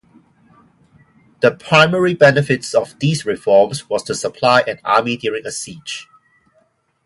The 1.41 1.51
primary 1.51 2.15
benefits 2.15 2.73
of 2.73 2.97
these 2.97 3.23
reforms 3.23 3.87
was 3.87 4.01
to 4.05 4.15
supply 4.15 4.61
an 4.61 4.79
army 4.83 5.15
during 5.15 5.45
a 5.45 5.51
siege. 5.51 6.07